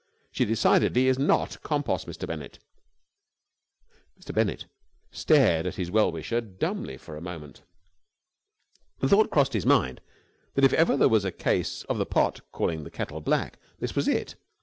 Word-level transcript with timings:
She 0.31 0.45
decidedly 0.45 1.05
is 1.05 1.19
not 1.19 1.61
compos, 1.61 2.05
Mr. 2.05 2.25
Bennett!" 2.27 2.57
Mr. 4.19 4.33
Bennett 4.33 4.65
stared 5.11 5.67
at 5.67 5.75
his 5.75 5.91
well 5.91 6.11
wisher 6.11 6.41
dumbly 6.41 6.97
for 6.97 7.15
a 7.15 7.21
moment. 7.21 7.61
The 8.97 9.07
thought 9.09 9.29
crossed 9.29 9.53
his 9.53 9.63
mind 9.67 10.01
that, 10.55 10.65
if 10.65 10.73
ever 10.73 10.97
there 10.97 11.07
was 11.07 11.23
a 11.23 11.31
case 11.31 11.83
of 11.83 11.99
the 11.99 12.07
pot 12.07 12.41
calling 12.51 12.83
the 12.83 12.89
kettle 12.89 13.21
black, 13.21 13.59
this 13.77 13.95
was 13.95 14.07
it. 14.07 14.33